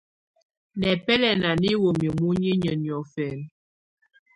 Nɛ̀bɛlɛnà 0.79 1.49
nɛ̀ 1.61 1.73
wamɛ̀á 1.81 2.11
muninyǝ́ 2.19 2.75
niɔ̀fɛna. 2.83 3.45